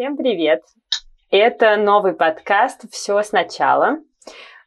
Всем 0.00 0.16
привет! 0.16 0.62
Это 1.30 1.76
новый 1.76 2.14
подкаст 2.14 2.90
«Все 2.90 3.22
сначала». 3.22 3.98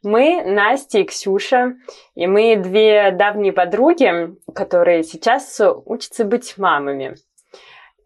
Мы 0.03 0.43
Настя 0.45 0.99
и 0.99 1.05
Ксюша, 1.05 1.73
и 2.13 2.27
мы 2.27 2.55
две 2.55 3.09
давние 3.09 3.51
подруги, 3.51 4.35
которые 4.53 5.01
сейчас 5.01 5.59
учатся 5.85 6.23
быть 6.25 6.55
мамами. 6.59 7.15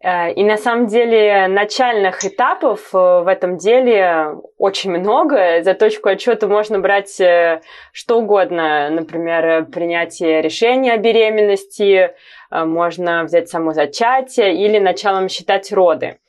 Э, 0.02 0.32
и 0.32 0.42
на 0.42 0.56
самом 0.56 0.86
деле 0.86 1.48
начальных 1.48 2.24
этапов 2.24 2.94
э, 2.94 2.96
в 2.96 3.26
этом 3.28 3.58
деле 3.58 4.36
очень 4.56 4.90
много. 4.90 5.62
За 5.62 5.74
точку 5.74 6.08
отчета 6.08 6.46
можно 6.46 6.78
брать 6.78 7.20
э, 7.20 7.60
что 7.92 8.20
угодно. 8.20 8.88
Например, 8.88 9.66
принятие 9.66 10.40
решения 10.40 10.94
о 10.94 10.96
беременности, 10.96 12.14
можно 12.50 13.24
взять 13.24 13.50
само 13.50 13.74
зачатие 13.74 14.54
или 14.64 14.78
началом 14.78 15.28
считать 15.28 15.70
роды. 15.72 16.20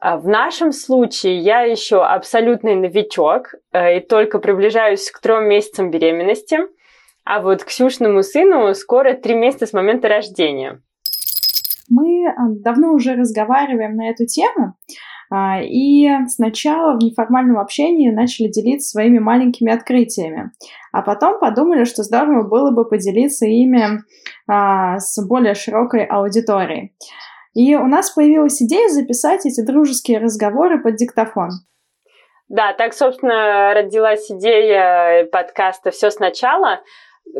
А 0.00 0.16
в 0.16 0.26
нашем 0.26 0.72
случае 0.72 1.38
я 1.40 1.60
еще 1.60 2.02
абсолютный 2.02 2.74
новичок 2.74 3.54
э, 3.72 3.98
и 3.98 4.00
только 4.00 4.38
приближаюсь 4.38 5.10
к 5.10 5.20
трем 5.20 5.46
месяцам 5.46 5.90
беременности, 5.90 6.58
а 7.24 7.42
вот 7.42 7.62
Ксюшному 7.64 8.22
сыну 8.22 8.72
скоро 8.74 9.12
три 9.12 9.34
месяца 9.34 9.66
с 9.66 9.72
момента 9.74 10.08
рождения. 10.08 10.80
Мы 11.90 12.24
э, 12.24 12.32
давно 12.62 12.94
уже 12.94 13.14
разговариваем 13.14 13.94
на 13.96 14.08
эту 14.08 14.24
тему, 14.24 14.74
а, 15.30 15.60
и 15.62 16.08
сначала 16.28 16.94
в 16.94 17.02
неформальном 17.02 17.58
общении 17.58 18.10
начали 18.10 18.48
делиться 18.48 18.90
своими 18.90 19.18
маленькими 19.18 19.70
открытиями, 19.70 20.50
а 20.92 21.02
потом 21.02 21.38
подумали, 21.38 21.84
что 21.84 22.02
здорово 22.02 22.48
было 22.48 22.72
бы 22.72 22.88
поделиться 22.88 23.46
ими 23.46 24.00
а, 24.48 24.98
с 24.98 25.22
более 25.24 25.54
широкой 25.54 26.04
аудиторией. 26.04 26.94
И 27.54 27.74
у 27.74 27.86
нас 27.86 28.10
появилась 28.10 28.62
идея 28.62 28.88
записать 28.88 29.44
эти 29.44 29.64
дружеские 29.64 30.18
разговоры 30.18 30.80
под 30.80 30.96
диктофон. 30.96 31.50
Да, 32.48 32.72
так, 32.72 32.94
собственно, 32.94 33.74
родилась 33.74 34.30
идея 34.30 35.24
подкаста 35.26 35.90
«Все 35.90 36.10
сначала», 36.10 36.80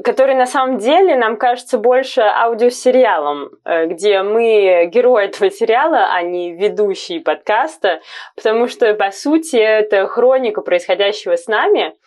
который 0.04 0.36
на 0.36 0.46
самом 0.46 0.78
деле 0.78 1.16
нам 1.16 1.36
кажется 1.36 1.78
больше 1.78 2.20
аудиосериалом, 2.20 3.50
э, 3.64 3.86
где 3.86 4.22
мы 4.22 4.86
герои 4.86 5.24
этого 5.24 5.50
сериала, 5.50 6.12
а 6.12 6.22
не 6.22 6.52
ведущие 6.52 7.20
подкаста, 7.20 8.00
потому 8.36 8.68
что, 8.68 8.94
по 8.94 9.10
сути, 9.10 9.56
это 9.56 10.06
хроника 10.06 10.60
происходящего 10.62 11.36
с 11.36 11.46
нами– 11.46 11.94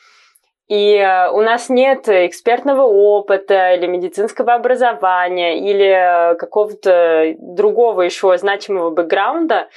и 0.67 0.95
э, 0.95 1.30
у 1.30 1.42
нас 1.42 1.69
нет 1.69 2.08
экспертного 2.08 2.83
опыта 2.83 3.73
или 3.73 3.86
медицинского 3.86 4.53
образования 4.53 5.59
или 5.59 6.38
какого-то 6.38 7.36
другого 7.38 8.02
еще 8.02 8.38
значимого 8.38 8.89
бэкграунда, 8.89 9.69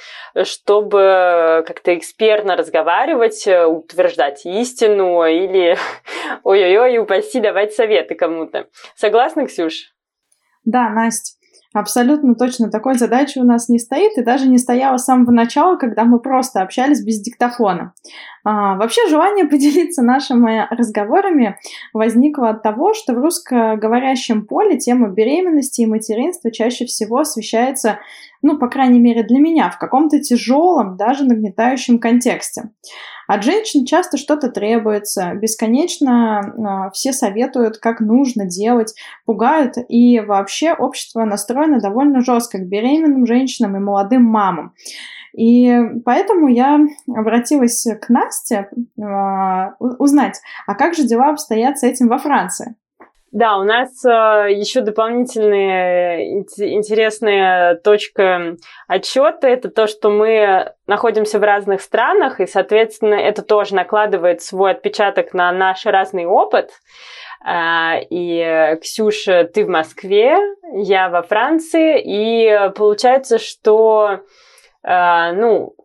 чтобы 0.43 1.63
как-то 1.67 1.95
экспертно 1.95 2.55
разговаривать, 2.55 3.47
утверждать 3.47 4.45
истину 4.45 5.25
или 5.25 5.77
ой-ой-ой, 6.43 6.97
упаси, 6.99 7.39
давать 7.39 7.73
советы 7.73 8.15
кому-то. 8.15 8.67
Согласна, 8.95 9.45
Ксюш? 9.45 9.93
Да, 10.63 10.89
Настя. 10.89 11.36
Абсолютно 11.73 12.33
точно 12.35 12.71
такой 12.71 12.95
задачи 12.95 13.39
у 13.39 13.43
нас 13.43 13.67
не 13.67 13.77
стоит 13.77 14.17
и 14.17 14.23
даже 14.23 14.47
не 14.47 14.57
стояла 14.57 14.97
с 14.97 15.05
самого 15.05 15.31
начала, 15.31 15.75
когда 15.75 16.05
мы 16.05 16.19
просто 16.19 16.61
общались 16.61 17.03
без 17.03 17.19
диктофона. 17.19 17.93
А, 18.43 18.75
вообще 18.75 19.07
желание 19.09 19.45
поделиться 19.49 20.01
нашими 20.01 20.65
разговорами 20.73 21.57
возникло 21.93 22.49
от 22.49 22.63
того, 22.63 22.93
что 22.93 23.13
в 23.13 23.17
русскоговорящем 23.17 24.45
поле 24.45 24.77
тема 24.77 25.09
беременности 25.09 25.81
и 25.81 25.85
материнства 25.85 26.51
чаще 26.51 26.85
всего 26.85 27.19
освещается, 27.19 27.99
ну, 28.41 28.57
по 28.57 28.67
крайней 28.67 28.99
мере 28.99 29.23
для 29.23 29.39
меня, 29.39 29.69
в 29.69 29.77
каком-то 29.77 30.19
тяжелом, 30.19 30.97
даже 30.97 31.25
нагнетающем 31.25 31.99
контексте. 31.99 32.69
От 33.27 33.43
женщин 33.43 33.85
часто 33.85 34.17
что-то 34.17 34.49
требуется, 34.49 35.33
бесконечно 35.35 36.87
э, 36.87 36.91
все 36.93 37.11
советуют, 37.11 37.77
как 37.77 37.99
нужно 37.99 38.45
делать, 38.45 38.93
пугают, 39.25 39.73
и 39.89 40.21
вообще 40.21 40.73
общество 40.73 41.25
настроено 41.25 41.81
довольно 41.81 42.21
жестко 42.21 42.57
к 42.57 42.67
беременным 42.67 43.25
женщинам 43.25 43.75
и 43.75 43.79
молодым 43.79 44.23
мамам. 44.23 44.73
И 45.37 45.77
поэтому 46.05 46.47
я 46.47 46.79
обратилась 47.13 47.85
к 48.01 48.09
Насте 48.09 48.69
э, 48.97 49.01
узнать, 49.79 50.39
а 50.65 50.73
как 50.75 50.95
же 50.95 51.03
дела 51.03 51.29
обстоят 51.29 51.79
с 51.79 51.83
этим 51.83 52.07
во 52.07 52.17
Франции? 52.17 52.75
Да, 53.31 53.57
у 53.57 53.63
нас 53.63 54.03
э, 54.05 54.09
еще 54.53 54.81
дополнительная 54.81 56.21
интересная 56.57 57.75
точка 57.75 58.55
отчета 58.87 59.47
это 59.47 59.69
то, 59.69 59.87
что 59.87 60.09
мы 60.09 60.73
находимся 60.87 61.37
в 61.37 61.43
разных 61.43 61.81
странах, 61.81 62.39
и, 62.39 62.47
соответственно, 62.47 63.15
это 63.15 63.41
тоже 63.41 63.75
накладывает 63.75 64.41
свой 64.41 64.71
отпечаток 64.71 65.33
на 65.33 65.51
наш 65.51 65.85
разный 65.85 66.25
опыт. 66.25 66.71
Э, 67.45 67.99
и 68.09 68.77
Ксюша, 68.81 69.43
ты 69.43 69.65
в 69.65 69.69
Москве, 69.69 70.37
я 70.73 71.09
во 71.09 71.21
Франции, 71.21 72.01
и 72.01 72.71
получается, 72.75 73.39
что 73.39 74.21
Э, 74.87 75.33
ну, 75.33 75.75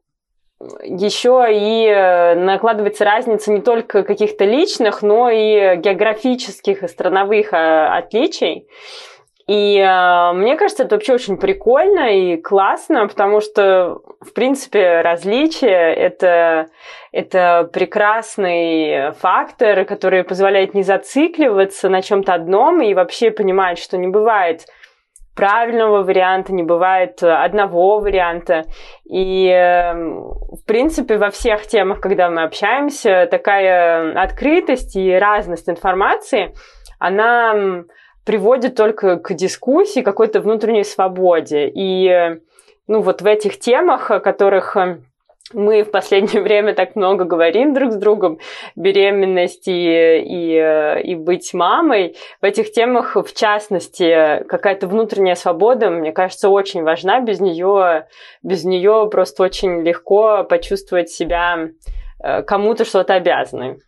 еще 0.82 1.46
и 1.50 1.86
э, 1.86 2.34
накладывается 2.34 3.04
разница 3.04 3.52
не 3.52 3.60
только 3.60 4.02
каких-то 4.02 4.44
личных, 4.44 5.02
но 5.02 5.30
и 5.30 5.76
географических 5.76 6.82
и 6.82 6.88
страновых 6.88 7.52
э, 7.52 7.86
отличий. 7.86 8.68
И 9.48 9.76
э, 9.78 10.32
мне 10.34 10.56
кажется, 10.56 10.84
это 10.84 10.94
вообще 10.94 11.14
очень 11.14 11.36
прикольно 11.36 12.16
и 12.16 12.36
классно, 12.36 13.08
потому 13.08 13.40
что, 13.40 14.00
в 14.20 14.32
принципе, 14.34 15.00
различия 15.00 15.92
это, 15.92 16.68
это 17.10 17.68
прекрасный 17.72 19.12
фактор, 19.12 19.84
который 19.84 20.22
позволяет 20.22 20.74
не 20.74 20.82
зацикливаться 20.82 21.88
на 21.88 22.02
чем-то 22.02 22.34
одном 22.34 22.82
и 22.82 22.94
вообще 22.94 23.30
понимать, 23.30 23.78
что 23.78 23.96
не 23.96 24.08
бывает 24.08 24.66
правильного 25.34 26.02
варианта, 26.02 26.52
не 26.52 26.62
бывает 26.62 27.22
одного 27.22 28.00
варианта. 28.00 28.64
И, 29.04 29.46
эм, 29.46 30.20
в 30.22 30.64
принципе, 30.66 31.16
во 31.16 31.30
всех 31.30 31.66
темах, 31.66 32.00
когда 32.00 32.30
мы 32.30 32.42
общаемся, 32.42 33.26
такая 33.30 34.12
открытость 34.20 34.96
и 34.96 35.12
разность 35.12 35.68
информации, 35.68 36.54
она 36.98 37.84
приводит 38.24 38.76
только 38.76 39.16
к 39.16 39.34
дискуссии, 39.34 40.00
какой-то 40.00 40.40
внутренней 40.40 40.84
свободе. 40.84 41.70
И 41.74 42.38
ну, 42.86 43.00
вот 43.00 43.22
в 43.22 43.26
этих 43.26 43.58
темах, 43.58 44.10
о 44.10 44.20
которых 44.20 44.76
эм, 44.76 45.04
мы 45.52 45.82
в 45.82 45.90
последнее 45.90 46.42
время 46.42 46.74
так 46.74 46.96
много 46.96 47.24
говорим 47.24 47.74
друг 47.74 47.92
с 47.92 47.96
другом, 47.96 48.38
беременность 48.76 49.68
и, 49.68 49.72
и, 49.72 51.02
и 51.04 51.14
быть 51.14 51.52
мамой. 51.54 52.16
В 52.40 52.44
этих 52.44 52.72
темах, 52.72 53.16
в 53.16 53.34
частности, 53.34 54.44
какая-то 54.44 54.86
внутренняя 54.86 55.34
свобода, 55.34 55.90
мне 55.90 56.12
кажется, 56.12 56.48
очень 56.48 56.82
важна. 56.82 57.20
Без 57.20 57.40
нее, 57.40 58.06
без 58.42 58.64
нее 58.64 59.08
просто 59.10 59.42
очень 59.42 59.82
легко 59.82 60.44
почувствовать 60.44 61.10
себя 61.10 61.68
э, 62.22 62.42
кому-то 62.42 62.84
что-то 62.84 63.14
обязанной. 63.14 63.78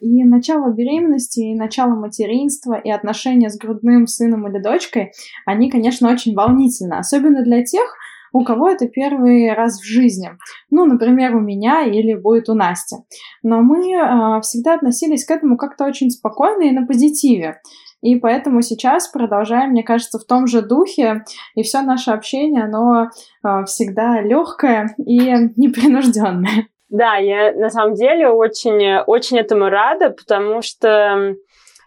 И 0.00 0.24
начало 0.24 0.72
беременности, 0.72 1.40
и 1.40 1.54
начало 1.54 1.94
материнства, 1.94 2.74
и 2.74 2.90
отношения 2.90 3.50
с 3.50 3.58
грудным 3.58 4.06
сыном 4.06 4.48
или 4.48 4.62
дочкой, 4.62 5.12
они, 5.44 5.70
конечно, 5.70 6.10
очень 6.10 6.34
волнительны. 6.34 6.94
Особенно 6.94 7.42
для 7.42 7.62
тех, 7.62 7.96
у 8.32 8.44
кого 8.44 8.68
это 8.70 8.88
первый 8.88 9.52
раз 9.52 9.80
в 9.80 9.84
жизни. 9.84 10.30
Ну, 10.70 10.86
например, 10.86 11.34
у 11.36 11.40
меня 11.40 11.84
или 11.84 12.14
будет 12.14 12.48
у 12.48 12.54
Насти. 12.54 12.96
Но 13.42 13.60
мы 13.62 13.92
э, 13.92 14.40
всегда 14.42 14.74
относились 14.74 15.24
к 15.24 15.30
этому 15.30 15.56
как-то 15.56 15.84
очень 15.84 16.10
спокойно 16.10 16.62
и 16.62 16.72
на 16.72 16.86
позитиве. 16.86 17.60
И 18.02 18.16
поэтому 18.16 18.62
сейчас 18.62 19.08
продолжаем, 19.08 19.70
мне 19.70 19.82
кажется, 19.82 20.18
в 20.18 20.24
том 20.24 20.46
же 20.46 20.62
духе, 20.62 21.24
и 21.54 21.62
все 21.62 21.82
наше 21.82 22.12
общение, 22.12 22.64
оно 22.64 23.08
э, 23.44 23.64
всегда 23.66 24.20
легкое 24.20 24.94
и 24.98 25.18
непринужденное. 25.56 26.68
Да, 26.88 27.16
я 27.16 27.52
на 27.52 27.70
самом 27.70 27.94
деле 27.94 28.28
очень, 28.28 28.96
очень 29.06 29.38
этому 29.38 29.68
рада, 29.68 30.10
потому 30.10 30.60
что 30.60 31.36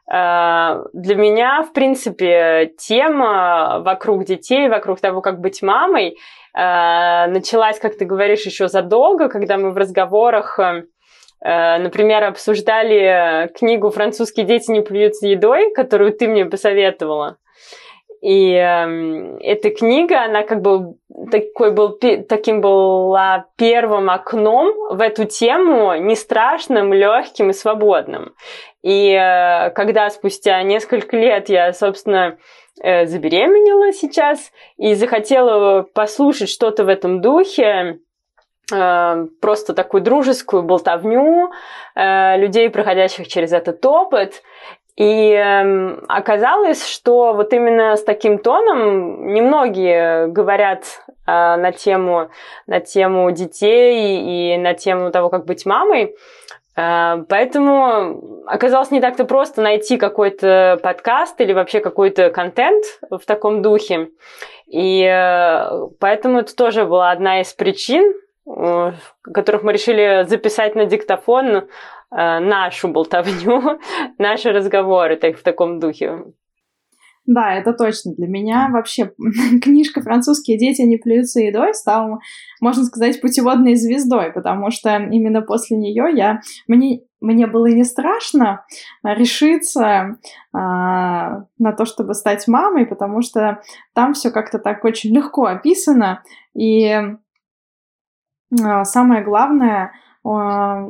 для 0.07 1.15
меня, 1.15 1.63
в 1.63 1.73
принципе, 1.73 2.73
тема 2.77 3.79
вокруг 3.79 4.25
детей, 4.25 4.67
вокруг 4.67 4.99
того, 4.99 5.21
как 5.21 5.39
быть 5.39 5.61
мамой, 5.61 6.17
э, 6.55 7.27
началась, 7.27 7.79
как 7.79 7.97
ты 7.97 8.05
говоришь, 8.05 8.45
еще 8.45 8.67
задолго, 8.67 9.29
когда 9.29 9.57
мы 9.57 9.71
в 9.71 9.77
разговорах 9.77 10.59
э, 10.59 10.83
например, 11.77 12.23
обсуждали 12.25 13.49
книгу 13.57 13.89
«Французские 13.89 14.45
дети 14.45 14.71
не 14.71 14.81
плюются 14.81 15.27
едой», 15.27 15.73
которую 15.73 16.13
ты 16.13 16.27
мне 16.27 16.45
посоветовала. 16.45 17.37
И 18.23 18.53
э, 18.53 19.37
эта 19.41 19.69
книга, 19.69 20.23
она 20.23 20.43
как 20.43 20.61
бы 20.61 20.95
такой 21.29 21.71
был, 21.71 21.99
таким 22.29 22.61
была 22.61 23.47
первым 23.57 24.09
окном 24.09 24.95
в 24.95 25.01
эту 25.01 25.25
тему, 25.25 25.93
не 25.95 26.15
страшным, 26.15 26.93
легким 26.93 27.49
и 27.49 27.53
свободным. 27.53 28.33
И 28.81 29.11
э, 29.11 29.71
когда 29.71 30.09
спустя 30.09 30.63
несколько 30.63 31.17
лет 31.17 31.49
я, 31.49 31.73
собственно, 31.73 32.37
э, 32.81 33.07
забеременела 33.07 33.91
сейчас 33.91 34.53
и 34.77 34.93
захотела 34.93 35.81
послушать 35.81 36.47
что-то 36.47 36.85
в 36.85 36.87
этом 36.87 37.19
духе, 37.19 37.99
э, 38.73 39.27
просто 39.41 39.73
такую 39.73 40.01
дружескую 40.01 40.63
болтовню 40.63 41.51
э, 41.93 42.37
людей, 42.37 42.69
проходящих 42.69 43.27
через 43.27 43.51
этот 43.51 43.85
опыт. 43.85 44.43
И 44.95 45.31
э, 45.31 45.97
оказалось, 46.07 46.87
что 46.87 47.33
вот 47.33 47.51
именно 47.51 47.95
с 47.95 48.03
таким 48.03 48.37
тоном 48.37 49.33
немногие 49.33 50.27
говорят 50.27 50.83
э, 51.07 51.31
на, 51.31 51.71
тему, 51.71 52.29
на 52.67 52.79
тему 52.79 53.31
детей 53.31 54.53
и 54.53 54.57
на 54.57 54.75
тему 54.75 55.09
того, 55.11 55.29
как 55.29 55.45
быть 55.45 55.65
мамой. 55.65 56.15
Э, 56.75 57.23
поэтому 57.27 58.43
оказалось 58.45 58.91
не 58.91 59.01
так-то 59.01 59.25
просто 59.25 59.63
найти 59.63 59.97
какой-то 59.97 60.79
подкаст 60.83 61.41
или 61.41 61.53
вообще 61.53 61.79
какой-то 61.79 62.29
контент 62.29 62.85
в 63.09 63.21
таком 63.25 63.63
духе. 63.63 64.09
И 64.67 65.03
э, 65.03 65.87
поэтому 65.99 66.39
это 66.39 66.55
тоже 66.55 66.85
была 66.85 67.09
одна 67.09 67.41
из 67.41 67.51
причин, 67.53 68.13
э, 68.47 68.91
которых 69.23 69.63
мы 69.63 69.73
решили 69.73 70.25
записать 70.27 70.75
на 70.75 70.85
диктофон 70.85 71.67
нашу 72.15 72.89
болтовню, 72.89 73.79
наши 74.17 74.51
разговоры 74.51 75.15
так, 75.17 75.37
в 75.37 75.43
таком 75.43 75.79
духе. 75.79 76.23
Да, 77.25 77.53
это 77.53 77.71
точно. 77.71 78.13
Для 78.15 78.27
меня 78.27 78.69
вообще 78.69 79.13
книжка 79.61 80.01
«Французские 80.01 80.57
дети 80.57 80.81
не 80.81 80.97
плюются 80.97 81.39
едой» 81.39 81.73
стала, 81.73 82.19
можно 82.59 82.83
сказать, 82.83 83.21
путеводной 83.21 83.75
звездой, 83.75 84.31
потому 84.31 84.71
что 84.71 84.97
именно 84.97 85.41
после 85.41 85.77
нее 85.77 86.07
я... 86.13 86.41
Мне, 86.67 87.01
мне 87.21 87.47
было 87.47 87.67
не 87.67 87.85
страшно 87.85 88.65
решиться 89.03 90.17
а, 90.51 91.45
на 91.57 91.71
то, 91.71 91.85
чтобы 91.85 92.13
стать 92.13 92.45
мамой, 92.49 92.85
потому 92.85 93.21
что 93.21 93.61
там 93.93 94.13
все 94.13 94.29
как-то 94.29 94.59
так 94.59 94.83
очень 94.83 95.15
легко 95.15 95.45
описано. 95.45 96.23
И 96.53 96.91
а, 98.61 98.83
самое 98.83 99.23
главное, 99.23 99.93
а, 100.25 100.85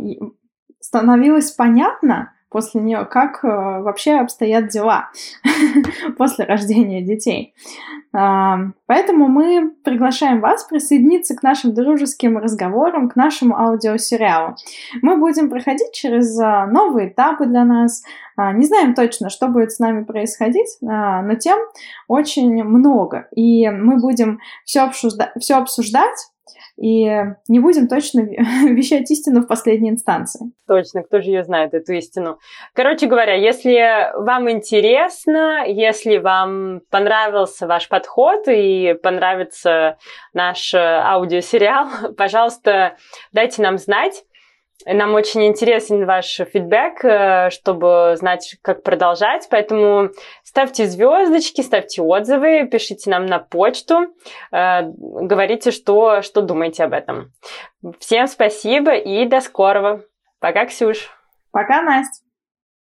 становилось 0.84 1.52
понятно 1.52 2.34
после 2.50 2.82
нее, 2.82 3.06
как 3.06 3.44
э, 3.44 3.48
вообще 3.48 4.16
обстоят 4.16 4.68
дела 4.68 5.10
после 6.18 6.46
рождения 6.46 7.02
детей. 7.02 7.56
Поэтому 8.14 9.28
мы 9.28 9.72
приглашаем 9.84 10.40
вас 10.40 10.66
присоединиться 10.66 11.36
к 11.36 11.42
нашим 11.42 11.74
дружеским 11.74 12.38
разговорам, 12.38 13.10
к 13.10 13.16
нашему 13.16 13.58
аудиосериалу. 13.58 14.56
Мы 15.02 15.18
будем 15.18 15.50
проходить 15.50 15.94
через 15.94 16.40
э, 16.40 16.68
новые 16.68 17.10
этапы 17.10 17.48
для 17.48 17.66
нас. 17.66 18.04
Э, 18.38 18.54
не 18.54 18.68
знаем 18.68 18.94
точно, 18.94 19.32
что 19.32 19.48
будет 19.48 19.72
с 19.72 19.80
нами 19.80 20.04
происходить, 20.04 20.78
э, 20.80 20.86
но 20.86 21.34
тем 21.34 21.58
очень 22.08 22.64
много. 22.64 23.28
И 23.36 23.68
мы 23.68 24.00
будем 24.00 24.40
все 24.64 24.82
обсуждать, 24.82 25.32
обсуждать 25.50 26.33
и 26.78 27.06
не 27.48 27.60
будем 27.60 27.88
точно 27.88 28.22
вещать 28.70 29.10
истину 29.12 29.42
в 29.42 29.48
последней 29.48 29.90
инстанции. 29.90 30.52
Точно, 30.68 31.04
кто 31.04 31.22
же 31.22 31.30
ее 31.30 31.44
знает, 31.44 31.74
эту 31.74 31.94
истину. 31.94 32.40
Короче 32.74 33.08
говоря, 33.08 33.36
если 33.36 34.12
вам 34.18 34.50
интересно, 34.50 35.66
если 35.68 36.18
вам 36.18 36.82
понравился 36.90 37.68
ваш 37.68 37.88
подход 37.90 38.48
и 38.48 38.96
понравится 39.02 39.98
наш 40.34 40.74
аудиосериал, 40.74 41.88
пожалуйста, 42.18 42.98
дайте 43.32 43.62
нам 43.62 43.78
знать. 43.78 44.24
Нам 44.86 45.14
очень 45.14 45.46
интересен 45.46 46.06
ваш 46.06 46.36
фидбэк, 46.36 47.06
э, 47.06 47.50
чтобы 47.52 48.16
знать, 48.18 48.58
как 48.62 48.84
продолжать. 48.84 49.48
Поэтому 49.50 50.10
ставьте 50.44 50.86
звездочки, 50.86 51.62
ставьте 51.62 52.02
отзывы, 52.02 52.68
пишите 52.68 53.10
нам 53.10 53.26
на 53.26 53.40
почту, 53.40 54.08
э, 54.52 54.82
говорите, 54.84 55.72
что, 55.72 56.22
что 56.22 56.42
думаете 56.42 56.84
об 56.84 56.94
этом. 56.94 57.32
Всем 58.00 58.28
спасибо 58.28 58.94
и 58.94 59.26
до 59.26 59.40
скорого. 59.42 60.04
Пока, 60.40 60.66
Ксюш. 60.66 61.10
Пока, 61.52 61.82
Настя. 61.82 62.24